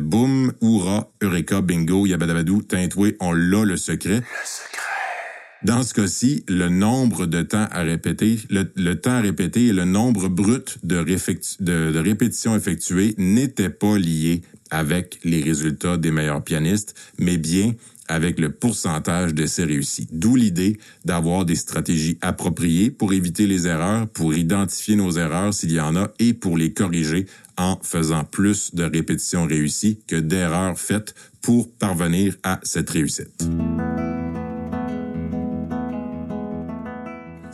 boum, 0.00 0.52
oura, 0.60 1.10
eureka, 1.22 1.60
bingo, 1.60 2.06
yabadabadou, 2.06 2.62
tintoué, 2.62 3.16
on 3.20 3.32
l'a 3.32 3.64
le 3.64 3.76
secret. 3.76 4.16
Le 4.16 4.20
secret. 4.44 4.95
Dans 5.62 5.82
ce 5.82 5.94
cas-ci, 5.94 6.44
le 6.48 6.68
nombre 6.68 7.26
de 7.26 7.42
temps 7.42 7.66
à 7.70 7.82
répéter, 7.82 8.38
le, 8.50 8.94
temps 8.94 9.12
à 9.12 9.20
répéter 9.20 9.66
et 9.66 9.72
le 9.72 9.84
nombre 9.84 10.28
brut 10.28 10.78
de, 10.84 11.02
de, 11.02 11.98
répétitions 11.98 12.54
effectuées 12.54 13.14
n'étaient 13.16 13.70
pas 13.70 13.98
liés 13.98 14.42
avec 14.70 15.18
les 15.24 15.42
résultats 15.42 15.96
des 15.96 16.10
meilleurs 16.10 16.44
pianistes, 16.44 16.94
mais 17.18 17.38
bien 17.38 17.74
avec 18.08 18.38
le 18.38 18.52
pourcentage 18.52 19.34
d'essais 19.34 19.64
réussis. 19.64 20.06
D'où 20.12 20.36
l'idée 20.36 20.78
d'avoir 21.04 21.44
des 21.44 21.56
stratégies 21.56 22.18
appropriées 22.20 22.90
pour 22.90 23.12
éviter 23.12 23.46
les 23.46 23.66
erreurs, 23.66 24.06
pour 24.08 24.34
identifier 24.34 24.94
nos 24.94 25.12
erreurs 25.12 25.54
s'il 25.54 25.72
y 25.72 25.80
en 25.80 25.96
a 25.96 26.12
et 26.18 26.34
pour 26.34 26.56
les 26.56 26.72
corriger 26.72 27.26
en 27.56 27.78
faisant 27.82 28.24
plus 28.24 28.74
de 28.74 28.84
répétitions 28.84 29.46
réussies 29.46 29.98
que 30.06 30.16
d'erreurs 30.16 30.78
faites 30.78 31.14
pour 31.42 31.72
parvenir 31.72 32.36
à 32.42 32.60
cette 32.62 32.90
réussite. 32.90 33.48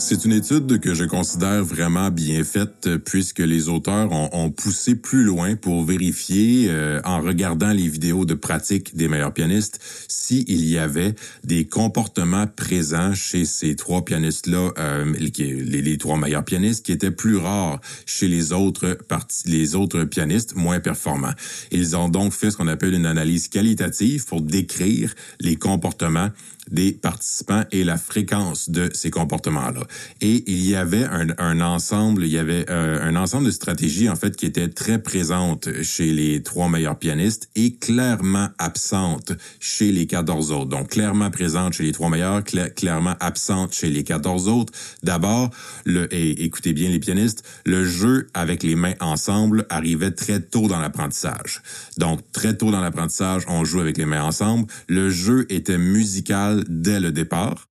C'est 0.04 0.24
une 0.24 0.32
étude 0.32 0.80
que 0.80 0.94
je 0.94 1.04
considère 1.04 1.64
vraiment 1.64 2.10
bien 2.10 2.42
faite 2.42 2.88
euh, 2.88 2.98
puisque 2.98 3.38
les 3.38 3.68
auteurs 3.68 4.10
ont, 4.10 4.50
poussé 4.50 4.96
plus 4.96 5.22
loin 5.22 5.54
pour 5.54 5.84
vérifier, 5.84 6.66
euh, 6.68 7.00
en 7.04 7.20
regardant 7.20 7.70
les 7.70 7.86
vidéos 7.86 8.24
de 8.24 8.34
pratique 8.34 8.96
des 8.96 9.06
meilleurs 9.06 9.32
pianistes, 9.32 9.78
s'il 10.08 10.64
y 10.64 10.76
avait 10.76 11.14
des 11.44 11.66
comportements 11.66 12.48
présents 12.48 13.14
chez 13.14 13.44
ces 13.44 13.76
trois 13.76 14.04
pianistes-là, 14.04 14.72
euh, 14.76 15.14
les, 15.18 15.80
les, 15.82 15.98
trois 15.98 16.18
meilleurs 16.18 16.44
pianistes, 16.44 16.84
qui 16.84 16.90
étaient 16.90 17.12
plus 17.12 17.36
rares 17.36 17.80
chez 18.04 18.26
les 18.26 18.52
autres 18.52 18.98
les 19.46 19.76
autres 19.76 20.02
pianistes 20.02 20.56
moins 20.56 20.80
performants. 20.80 21.34
Ils 21.70 21.96
ont 21.96 22.08
donc 22.08 22.32
fait 22.32 22.50
ce 22.50 22.56
qu'on 22.56 22.68
appelle 22.68 22.94
une 22.94 23.06
analyse 23.06 23.46
qualitative 23.46 24.26
pour 24.26 24.40
décrire 24.40 25.14
les 25.40 25.54
comportements 25.54 26.30
des 26.70 26.92
participants 26.92 27.64
et 27.72 27.84
la 27.84 27.96
fréquence 27.96 28.70
de 28.70 28.90
ces 28.92 29.10
comportements-là. 29.10 29.82
Et 30.20 30.44
il 30.46 30.66
y 30.68 30.74
avait 30.74 31.04
un, 31.04 31.28
un 31.38 31.60
ensemble, 31.60 32.24
il 32.24 32.32
y 32.32 32.38
avait 32.38 32.66
euh, 32.70 33.02
un 33.02 33.16
ensemble 33.16 33.46
de 33.46 33.50
stratégies 33.50 34.08
en 34.08 34.16
fait 34.16 34.36
qui 34.36 34.46
étaient 34.46 34.68
très 34.68 35.02
présentes 35.02 35.68
chez 35.82 36.12
les 36.12 36.42
trois 36.42 36.68
meilleurs 36.68 36.98
pianistes 36.98 37.48
et 37.56 37.74
clairement 37.74 38.48
absentes 38.58 39.32
chez 39.60 39.92
les 39.92 40.06
14 40.06 40.52
autres. 40.52 40.66
Donc 40.66 40.90
clairement 40.90 41.30
présentes 41.30 41.74
chez 41.74 41.84
les 41.84 41.92
trois 41.92 42.08
meilleurs, 42.08 42.42
clairement 42.44 43.16
absentes 43.20 43.74
chez 43.74 43.90
les 43.90 44.04
14 44.04 44.48
autres. 44.48 44.72
D'abord, 45.02 45.50
le 45.84 46.12
écoutez 46.12 46.72
bien 46.72 46.90
les 46.90 46.98
pianistes, 46.98 47.44
le 47.64 47.84
jeu 47.84 48.28
avec 48.34 48.62
les 48.62 48.76
mains 48.76 48.94
ensemble 49.00 49.66
arrivait 49.70 50.10
très 50.10 50.40
tôt 50.40 50.68
dans 50.68 50.80
l'apprentissage. 50.80 51.62
Donc 51.98 52.20
très 52.32 52.56
tôt 52.56 52.70
dans 52.70 52.80
l'apprentissage, 52.80 53.44
on 53.48 53.64
joue 53.64 53.80
avec 53.80 53.96
les 53.96 54.06
mains 54.06 54.22
ensemble. 54.22 54.66
Le 54.88 55.10
jeu 55.10 55.46
était 55.50 55.78
musical 55.78 56.64
dès 56.68 57.00
le 57.00 57.12
départ. 57.12 57.68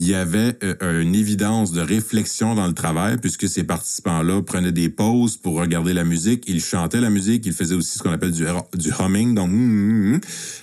Il 0.00 0.06
y 0.06 0.14
avait 0.14 0.56
euh, 0.62 1.02
une 1.02 1.16
évidence 1.16 1.72
de 1.72 1.80
réflexion 1.80 2.54
dans 2.54 2.68
le 2.68 2.72
travail 2.72 3.16
puisque 3.18 3.48
ces 3.48 3.64
participants-là 3.64 4.42
prenaient 4.42 4.70
des 4.70 4.88
pauses 4.88 5.36
pour 5.36 5.54
regarder 5.56 5.92
la 5.92 6.04
musique, 6.04 6.44
ils 6.46 6.62
chantaient 6.62 7.00
la 7.00 7.10
musique, 7.10 7.44
ils 7.46 7.52
faisaient 7.52 7.74
aussi 7.74 7.98
ce 7.98 8.04
qu'on 8.04 8.12
appelle 8.12 8.30
du, 8.30 8.44
du 8.74 8.92
humming, 8.96 9.34
donc 9.34 9.48
hum, 9.48 9.54
hum, 9.54 10.14
hum. 10.14 10.20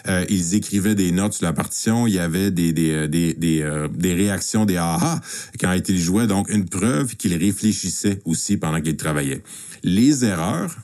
Euh, 0.07 0.25
ils 0.29 0.55
écrivaient 0.55 0.95
des 0.95 1.11
notes 1.11 1.33
sur 1.33 1.45
la 1.45 1.51
partition, 1.51 2.07
il 2.07 2.13
y 2.13 2.19
avait 2.19 2.49
des 2.49 2.71
des 2.71 2.91
euh, 2.91 3.07
des 3.07 3.33
des, 3.33 3.87
des 3.93 4.13
réactions, 4.13 4.63
des 4.63 4.77
aha 4.77 5.19
quand 5.59 5.77
ils 5.89 5.99
jouaient, 5.99 6.27
donc 6.27 6.49
une 6.49 6.69
preuve 6.69 7.17
qu'ils 7.17 7.35
réfléchissaient 7.35 8.21
aussi 8.23 8.55
pendant 8.55 8.79
qu'ils 8.79 8.95
travaillaient. 8.95 9.43
Les 9.83 10.23
erreurs 10.23 10.77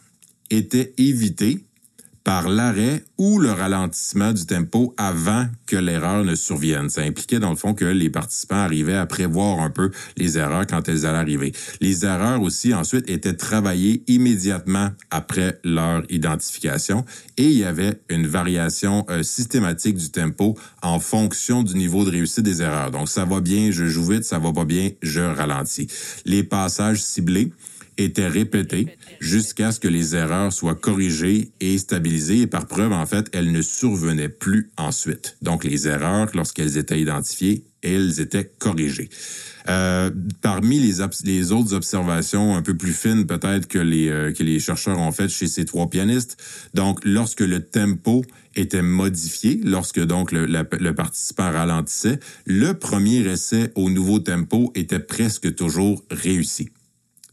étaient 0.50 0.93
évitées 0.98 1.63
par 2.24 2.50
l'arrêt 2.50 3.04
ou 3.18 3.40
le 3.40 3.51
ralentissement 3.51 4.32
du 4.32 4.46
tempo 4.46 4.94
avant 4.98 5.48
que 5.66 5.75
l'erreur 5.75 6.24
ne 6.24 6.36
survienne. 6.36 6.90
Ça 6.90 7.01
impliquait 7.01 7.40
dans 7.40 7.50
le 7.50 7.56
fond 7.56 7.74
que 7.74 7.86
les 7.86 8.10
participants 8.10 8.58
arrivaient 8.58 8.96
à 8.96 9.06
prévoir 9.06 9.60
un 9.60 9.70
peu 9.70 9.92
les 10.18 10.38
erreurs 10.38 10.68
quand 10.68 10.88
elles 10.88 11.06
allaient 11.06 11.18
arriver. 11.18 11.51
Les 11.80 12.06
erreurs 12.06 12.42
aussi 12.42 12.74
ensuite 12.74 13.10
étaient 13.10 13.36
travaillées 13.36 14.04
immédiatement 14.08 14.90
après 15.10 15.60
leur 15.63 16.04
identification 16.10 17.06
et 17.38 17.46
il 17.46 17.58
y 17.58 17.63
avait 17.63 18.01
une 18.10 18.28
variation 18.28 19.06
euh, 19.10 19.24
systématique 19.24 19.98
du 19.98 20.12
tempo 20.12 20.58
en 20.82 21.00
fonction 21.00 21.63
du 21.63 21.75
niveau 21.75 22.06
de 22.06 22.12
réussite 22.12 22.44
des 22.44 22.62
erreurs. 22.62 22.92
Donc 22.92 23.10
ça 23.10 23.25
va 23.25 23.40
bien, 23.40 23.72
je 23.72 23.86
joue 23.86 24.06
vite, 24.06 24.25
ça 24.25 24.40
va 24.40 24.51
pas 24.54 24.66
bien, 24.66 24.92
je 25.01 25.22
ralentis. 25.22 25.88
Les 26.25 26.44
passages 26.44 27.01
ciblés 27.01 27.51
étaient 28.03 28.27
répétées 28.27 28.98
jusqu'à 29.20 29.72
ce 29.72 29.79
que 29.79 29.88
les 29.88 30.15
erreurs 30.15 30.53
soient 30.53 30.75
corrigées 30.75 31.51
et 31.60 31.77
stabilisées. 31.77 32.41
Et 32.41 32.48
par 32.48 32.67
preuve, 32.67 32.91
en 32.91 33.05
fait, 33.05 33.27
elles 33.34 33.51
ne 33.51 33.62
survenaient 33.62 34.29
plus 34.29 34.72
ensuite. 34.77 35.38
Donc, 35.41 35.63
les 35.63 35.88
erreurs, 35.88 36.29
lorsqu'elles 36.34 36.77
étaient 36.77 37.00
identifiées, 37.00 37.65
elles 37.81 38.20
étaient 38.20 38.51
corrigées. 38.60 39.10
Euh, 39.70 40.10
parmi 40.41 40.79
les, 40.79 41.51
autres 41.51 41.74
observations 41.74 42.55
un 42.55 42.63
peu 42.63 42.75
plus 42.75 42.93
fines 42.93 43.27
peut-être 43.27 43.67
que 43.67 43.77
les 43.77 44.10
euh, 44.10 44.31
que 44.31 44.41
les 44.41 44.60
chercheurs 44.60 44.98
ont 44.98 45.12
faites 45.12 45.29
chez 45.29 45.46
ces 45.46 45.65
trois 45.65 45.88
pianistes, 45.88 46.38
donc 46.74 47.00
lorsque 47.03 47.41
le 47.41 47.63
tempo 47.63 48.24
était 48.55 48.81
modifié, 48.81 49.62
lorsque 49.63 50.00
donc 50.00 50.31
le 50.31 50.91
participant 50.91 51.51
ralentissait, 51.51 52.20
le 52.46 52.74
premier 52.74 53.20
essai 53.20 53.72
au 53.75 53.91
nouveau 53.91 54.20
tempo 54.20 54.72
était 54.74 55.00
presque 55.00 55.53
toujours 55.53 56.03
réussi. 56.10 56.70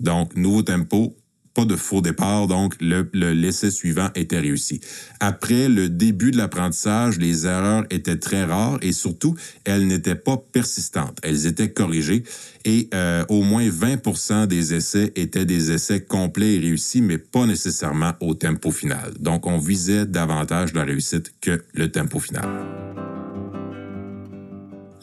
Donc, 0.01 0.37
nouveau 0.37 0.63
tempo, 0.63 1.17
pas 1.59 1.65
de 1.65 1.75
faux 1.75 2.01
départ, 2.01 2.47
donc 2.47 2.77
le, 2.81 3.11
l'essai 3.13 3.73
suivant 3.73 4.11
était 4.15 4.39
réussi. 4.39 4.81
Après 5.19 5.69
le 5.69 5.89
début 5.89 6.31
de 6.31 6.37
l'apprentissage, 6.37 7.19
les 7.19 7.47
erreurs 7.47 7.85
étaient 7.91 8.19
très 8.19 8.45
rares 8.45 8.79
et 8.81 8.93
surtout, 8.93 9.35
elles 9.65 9.89
n'étaient 9.89 10.15
pas 10.15 10.37
persistantes. 10.37 11.19
Elles 11.25 11.47
étaient 11.47 11.73
corrigées 11.73 12.23
et 12.65 12.89
euh, 12.95 13.25
au 13.29 13.43
moins 13.43 13.69
20 13.69 14.47
des 14.47 14.73
essais 14.75 15.13
étaient 15.17 15.47
des 15.47 15.73
essais 15.73 16.01
complets 16.01 16.55
et 16.55 16.59
réussis, 16.61 17.03
mais 17.03 17.19
pas 17.19 17.45
nécessairement 17.45 18.13
au 18.21 18.35
tempo 18.35 18.71
final. 18.71 19.15
Donc, 19.19 19.49
on 19.49 19.59
visait 19.59 20.07
davantage 20.07 20.75
la 20.75 20.85
réussite 20.85 21.33
que 21.41 21.65
le 21.75 21.91
tempo 21.91 22.21
final. 22.21 22.49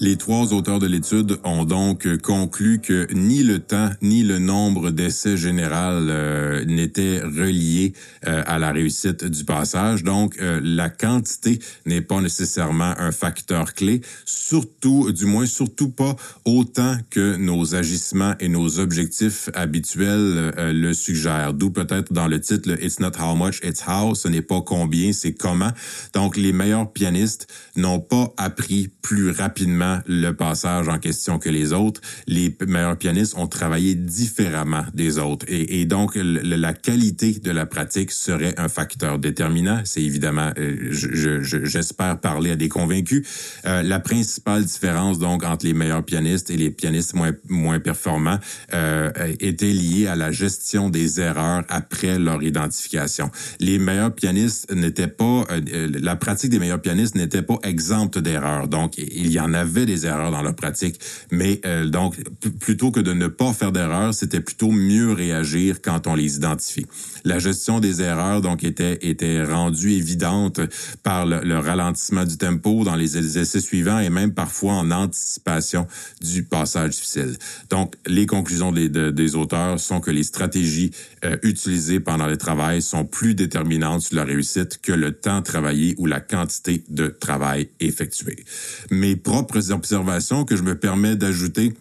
Les 0.01 0.17
trois 0.17 0.51
auteurs 0.51 0.79
de 0.79 0.87
l'étude 0.87 1.37
ont 1.45 1.63
donc 1.63 2.17
conclu 2.17 2.81
que 2.81 3.07
ni 3.13 3.43
le 3.43 3.59
temps 3.59 3.89
ni 4.01 4.23
le 4.23 4.39
nombre 4.39 4.91
d'essais 4.91 5.37
général 5.37 6.07
euh, 6.09 6.65
n'étaient 6.65 7.21
reliés 7.21 7.93
euh, 8.27 8.43
à 8.45 8.59
la 8.59 8.73
réussite 8.73 9.23
du 9.23 9.45
passage. 9.45 10.03
Donc, 10.03 10.35
euh, 10.41 10.59
la 10.61 10.89
quantité 10.89 11.59
n'est 11.85 12.01
pas 12.01 12.19
nécessairement 12.19 12.93
un 12.97 13.13
facteur 13.13 13.73
clé, 13.73 14.01
surtout, 14.25 15.13
du 15.13 15.25
moins 15.25 15.45
surtout 15.45 15.89
pas 15.89 16.17
autant 16.43 16.97
que 17.09 17.37
nos 17.37 17.73
agissements 17.73 18.33
et 18.41 18.49
nos 18.49 18.79
objectifs 18.79 19.49
habituels 19.53 20.51
le 20.57 20.93
suggèrent. 20.93 21.53
D'où 21.53 21.69
peut-être 21.69 22.11
dans 22.11 22.27
le 22.27 22.41
titre, 22.41 22.69
It's 22.83 22.99
not 22.99 23.11
how 23.17 23.33
much, 23.35 23.61
it's 23.63 23.83
how. 23.87 24.13
Ce 24.13 24.27
n'est 24.27 24.41
pas 24.41 24.61
combien, 24.61 25.13
c'est 25.13 25.33
comment. 25.33 25.71
Donc, 26.13 26.35
les 26.35 26.51
meilleurs 26.51 26.91
pianistes 26.91 27.47
n'ont 27.77 28.01
pas 28.01 28.33
appris 28.37 28.89
plus 29.01 29.31
rapidement 29.31 29.84
le 30.07 30.31
passage 30.31 30.87
en 30.87 30.99
question 30.99 31.39
que 31.39 31.49
les 31.49 31.73
autres. 31.73 32.01
Les 32.27 32.55
meilleurs 32.67 32.97
pianistes 32.97 33.35
ont 33.37 33.47
travaillé 33.47 33.95
différemment 33.95 34.85
des 34.93 35.17
autres. 35.17 35.45
Et, 35.49 35.85
donc, 35.85 36.15
la 36.15 36.73
qualité 36.73 37.33
de 37.33 37.51
la 37.51 37.65
pratique 37.65 38.11
serait 38.11 38.53
un 38.57 38.69
facteur 38.69 39.19
déterminant. 39.19 39.81
C'est 39.85 40.01
évidemment, 40.01 40.51
euh, 40.57 40.91
j'espère 40.91 42.19
parler 42.19 42.51
à 42.51 42.55
des 42.55 42.69
convaincus. 42.69 43.27
Euh, 43.65 43.83
la 43.83 43.99
principale 43.99 44.63
différence, 44.63 45.19
donc, 45.19 45.43
entre 45.43 45.65
les 45.65 45.73
meilleurs 45.73 46.03
pianistes 46.03 46.49
et 46.49 46.57
les 46.57 46.71
pianistes 46.71 47.13
moins, 47.13 47.79
performants 47.79 48.39
euh, 48.73 49.11
était 49.39 49.73
liée 49.73 50.07
à 50.07 50.15
la 50.15 50.31
gestion 50.31 50.89
des 50.89 51.19
erreurs 51.19 51.63
après 51.67 52.17
leur 52.17 52.41
identification. 52.41 53.29
Les 53.59 53.79
meilleurs 53.79 54.13
pianistes 54.13 54.71
n'étaient 54.73 55.07
pas, 55.07 55.45
la 55.65 56.15
pratique 56.15 56.49
des 56.49 56.59
meilleurs 56.59 56.81
pianistes 56.81 57.15
n'était 57.15 57.41
pas 57.41 57.59
exempte 57.63 58.17
d'erreurs. 58.17 58.67
Donc, 58.67 58.97
il 58.97 59.31
y 59.31 59.39
en 59.39 59.53
avait 59.53 59.74
des 59.83 60.05
erreurs 60.05 60.31
dans 60.31 60.41
leur 60.41 60.55
pratique. 60.55 60.99
Mais 61.31 61.59
euh, 61.65 61.87
donc, 61.87 62.15
plutôt 62.59 62.91
que 62.91 63.01
de 63.01 63.13
ne 63.13 63.27
pas 63.27 63.51
faire 63.51 63.71
d'erreurs, 63.71 64.13
c'était 64.13 64.39
plutôt 64.39 64.71
mieux 64.71 65.11
réagir 65.11 65.81
quand 65.81 66.07
on 66.07 66.15
les 66.15 66.37
identifie. 66.37 66.85
La 67.25 67.39
gestion 67.39 67.79
des 67.79 68.01
erreurs, 68.01 68.41
donc, 68.41 68.63
était, 68.63 68.99
était 69.01 69.43
rendue 69.43 69.93
évidente 69.93 70.61
par 71.03 71.25
le, 71.25 71.55
ralentissement 71.55 72.25
du 72.25 72.37
tempo 72.37 72.83
dans 72.83 72.95
les 72.95 73.17
essais 73.37 73.59
suivants 73.59 73.99
et 73.99 74.09
même 74.09 74.33
parfois 74.33 74.73
en 74.73 74.91
anticipation 74.91 75.87
du 76.21 76.43
passage 76.43 76.91
difficile. 76.91 77.37
Donc, 77.69 77.95
les 78.05 78.27
conclusions 78.27 78.71
des, 78.71 78.89
des 78.89 79.35
auteurs 79.35 79.79
sont 79.79 79.99
que 79.99 80.11
les 80.11 80.23
stratégies 80.23 80.91
euh, 81.23 81.37
utilisées 81.43 81.99
pendant 81.99 82.27
le 82.27 82.37
travail 82.37 82.81
sont 82.81 83.05
plus 83.05 83.33
déterminantes 83.33 84.01
sur 84.01 84.15
la 84.15 84.23
réussite 84.23 84.79
que 84.81 84.91
le 84.91 85.11
temps 85.13 85.41
travaillé 85.41 85.95
ou 85.97 86.05
la 86.05 86.19
quantité 86.19 86.83
de 86.89 87.07
travail 87.07 87.69
effectué. 87.79 88.45
Mes 88.91 89.15
propres 89.15 89.64
observations 89.71 90.45
que 90.45 90.55
je 90.55 90.63
me 90.63 90.77
permets 90.77 91.15
d'ajouter 91.15 91.73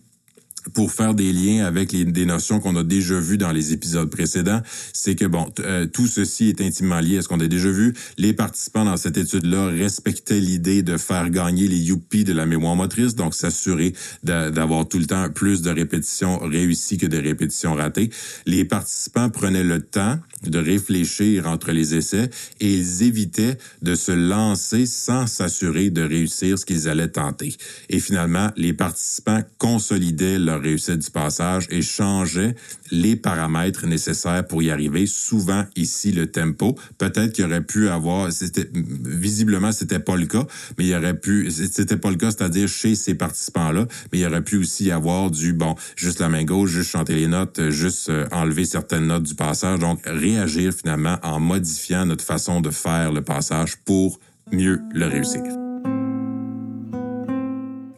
pour 0.72 0.92
faire 0.92 1.14
des 1.14 1.32
liens 1.32 1.64
avec 1.64 1.94
des 1.94 2.26
notions 2.26 2.60
qu'on 2.60 2.76
a 2.76 2.82
déjà 2.82 3.18
vues 3.18 3.38
dans 3.38 3.52
les 3.52 3.72
épisodes 3.72 4.08
précédents, 4.10 4.62
c'est 4.92 5.14
que 5.14 5.26
bon, 5.26 5.52
euh, 5.60 5.86
tout 5.86 6.06
ceci 6.06 6.48
est 6.48 6.60
intimement 6.60 7.00
lié 7.00 7.18
à 7.18 7.22
ce 7.22 7.28
qu'on 7.28 7.40
a 7.40 7.46
déjà 7.46 7.70
vu. 7.70 7.94
Les 8.16 8.32
participants 8.32 8.84
dans 8.84 8.96
cette 8.96 9.16
étude-là 9.16 9.66
respectaient 9.66 10.40
l'idée 10.40 10.82
de 10.82 10.96
faire 10.96 11.30
gagner 11.30 11.68
les 11.68 11.76
youpies 11.76 12.24
de 12.24 12.32
la 12.32 12.46
mémoire 12.46 12.76
motrice, 12.76 13.14
donc 13.14 13.34
s'assurer 13.34 13.92
d'avoir 14.22 14.88
tout 14.88 14.98
le 14.98 15.06
temps 15.06 15.28
plus 15.30 15.62
de 15.62 15.70
répétitions 15.70 16.38
réussies 16.38 16.98
que 16.98 17.06
de 17.06 17.18
répétitions 17.18 17.74
ratées. 17.74 18.10
Les 18.46 18.64
participants 18.64 19.30
prenaient 19.30 19.64
le 19.64 19.80
temps 19.80 20.18
de 20.46 20.58
réfléchir 20.58 21.46
entre 21.46 21.72
les 21.72 21.94
essais 21.94 22.30
et 22.60 22.74
ils 22.74 23.02
évitaient 23.02 23.58
de 23.82 23.94
se 23.94 24.12
lancer 24.12 24.86
sans 24.86 25.26
s'assurer 25.26 25.90
de 25.90 26.02
réussir 26.02 26.58
ce 26.58 26.64
qu'ils 26.64 26.88
allaient 26.88 27.08
tenter. 27.08 27.56
Et 27.88 28.00
finalement, 28.00 28.50
les 28.56 28.72
participants 28.72 29.42
consolidaient 29.58 30.38
leur 30.38 30.53
leur 30.54 30.62
réussite 30.62 30.98
du 30.98 31.10
passage 31.10 31.66
et 31.70 31.82
changeait 31.82 32.54
les 32.90 33.16
paramètres 33.16 33.86
nécessaires 33.86 34.46
pour 34.46 34.62
y 34.62 34.70
arriver. 34.70 35.06
Souvent 35.06 35.64
ici 35.76 36.12
le 36.12 36.26
tempo. 36.26 36.76
Peut-être 36.98 37.32
qu'il 37.32 37.44
aurait 37.44 37.64
pu 37.64 37.88
avoir, 37.88 38.32
c'était 38.32 38.68
visiblement 38.72 39.72
c'était 39.72 39.98
pas 39.98 40.16
le 40.16 40.26
cas, 40.26 40.46
mais 40.78 40.86
il 40.86 40.94
aurait 40.94 41.18
pu, 41.18 41.50
c'était 41.50 41.96
pas 41.96 42.10
le 42.10 42.16
cas, 42.16 42.30
c'est-à-dire 42.30 42.68
chez 42.68 42.94
ces 42.94 43.14
participants-là, 43.14 43.86
mais 44.12 44.20
il 44.20 44.26
aurait 44.26 44.42
pu 44.42 44.56
aussi 44.56 44.90
avoir 44.90 45.30
du 45.30 45.52
bon, 45.52 45.74
juste 45.96 46.20
la 46.20 46.28
main 46.28 46.44
gauche, 46.44 46.70
juste 46.70 46.90
chanter 46.90 47.14
les 47.14 47.26
notes, 47.26 47.70
juste 47.70 48.08
euh, 48.08 48.26
enlever 48.32 48.64
certaines 48.64 49.06
notes 49.06 49.24
du 49.24 49.34
passage. 49.34 49.78
Donc 49.80 50.00
réagir 50.04 50.72
finalement 50.72 51.18
en 51.22 51.40
modifiant 51.40 52.06
notre 52.06 52.24
façon 52.24 52.60
de 52.60 52.70
faire 52.70 53.12
le 53.12 53.22
passage 53.22 53.76
pour 53.84 54.20
mieux 54.52 54.80
le 54.92 55.06
réussir. 55.06 55.63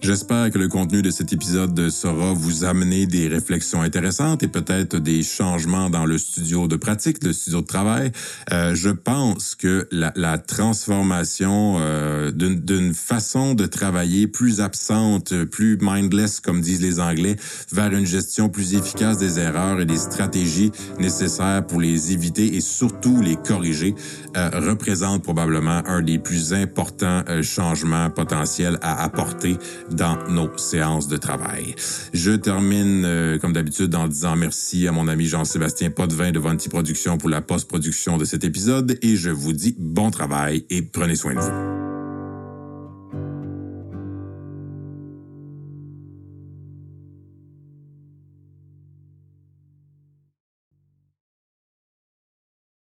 J'espère 0.07 0.53
que 0.53 0.59
le 0.59 0.69
contenu 0.69 1.03
de 1.03 1.11
cet 1.11 1.33
épisode 1.33 1.91
saura 1.91 2.33
vous 2.33 2.63
amener 2.63 3.07
des 3.07 3.27
réflexions 3.27 3.81
intéressantes 3.81 4.45
et 4.45 4.47
peut-être 4.47 4.99
des 4.99 5.25
changements 5.25 5.91
dans 5.91 6.07
le 6.07 6.17
studio 6.17 6.69
de 6.69 6.77
pratique, 6.77 7.25
le 7.25 7.33
studio 7.33 7.61
de 7.61 7.67
travail. 7.67 8.13
Euh, 8.53 8.73
je 8.77 8.91
pense 8.91 9.57
que 9.57 9.89
la, 9.91 10.39
transformation 10.39 11.79
euh, 11.81 12.31
d'une 12.31 12.95
façon 12.95 13.55
de 13.55 13.67
travailler 13.67 14.29
plus 14.29 14.61
absente, 14.61 15.35
plus 15.47 15.77
mindless, 15.81 16.39
comme 16.39 16.61
disent 16.61 16.83
les 16.83 17.01
Anglais, 17.01 17.35
vers 17.73 17.93
une 17.93 18.07
gestion 18.07 18.49
plus 18.49 18.75
efficace 18.75 19.19
des 19.19 19.41
erreurs 19.41 19.81
et 19.81 19.87
des 19.87 19.99
stratégies 19.99 20.71
nécessaires 21.01 21.67
pour 21.67 21.81
les 21.81 22.13
éviter 22.13 22.55
et 22.55 22.61
surtout 22.61 23.21
les 23.21 23.35
corriger, 23.35 23.97
euh, 24.37 24.51
représente 24.55 25.25
probablement 25.25 25.83
un 25.85 26.01
des 26.01 26.21
plus 26.21 26.55
importants 26.55 27.25
changements 27.43 28.09
potentiels 28.09 28.79
à 28.83 29.03
apporter 29.03 29.59
dans 29.97 30.19
nos 30.29 30.57
séances 30.57 31.09
de 31.09 31.17
travail. 31.17 31.75
Je 32.12 32.33
termine, 32.33 33.05
euh, 33.05 33.38
comme 33.38 33.53
d'habitude, 33.53 33.95
en 33.95 34.09
disant 34.09 34.37
merci 34.37 34.87
à 34.87 34.93
mon 34.93 35.09
ami 35.09 35.26
Jean-Sébastien 35.26 35.91
Potvin 35.91 36.31
de 36.31 36.38
Vanti 36.38 36.69
Productions 36.69 37.19
pour 37.19 37.31
la 37.31 37.41
post-production 37.41 38.19
de 38.19 38.25
cet 38.25 38.45
épisode 38.45 38.99
et 39.03 39.17
je 39.17 39.31
vous 39.31 39.53
dis 39.53 39.75
bon 39.79 40.11
travail 40.11 40.65
et 40.71 40.83
prenez 40.83 41.17
soin 41.17 41.35
de 41.35 41.41
vous. 41.41 41.86